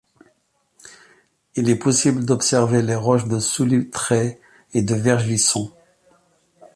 [1.55, 4.39] Il est possible d'observer les roches de Solutré
[4.73, 5.71] et de Vergisson.